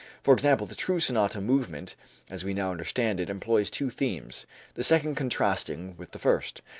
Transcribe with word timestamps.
For 0.23 0.33
example, 0.33 0.65
the 0.65 0.73
true 0.73 0.99
sonata 0.99 1.39
movement 1.41 1.95
as 2.31 2.43
we 2.43 2.55
now 2.55 2.71
understand 2.71 3.19
it 3.19 3.29
employs 3.29 3.69
two 3.69 3.91
themes, 3.91 4.47
the 4.73 4.83
second 4.83 5.13
contrasting 5.13 5.95
with 5.95 6.09
the 6.09 6.17
first. 6.17 6.63